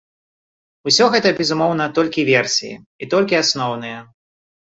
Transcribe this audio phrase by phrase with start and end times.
[0.91, 2.73] Усё гэта, безумоўна, толькі версіі,
[3.05, 3.99] і толькі асноўныя.